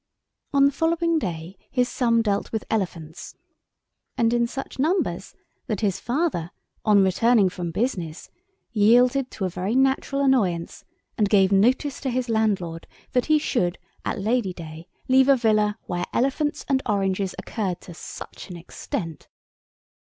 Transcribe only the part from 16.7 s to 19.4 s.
oranges occurred to such an extent.